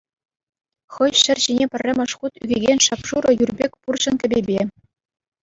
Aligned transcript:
Хӑй 0.95 1.11
ҫӗр 1.21 1.37
ҫине 1.43 1.65
пӗрремӗш 1.75 2.11
хут 2.23 2.33
ӳкекен 2.47 2.79
шап-шурӑ 2.87 3.31
юр 3.43 3.51
пек 3.61 3.71
пурҫӑн 3.85 4.15
кӗпепе. 4.27 4.61